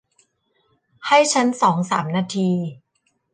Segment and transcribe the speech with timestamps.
[1.07, 2.49] ให้ฉันสองสามนาที